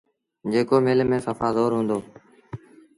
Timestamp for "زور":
1.55-1.71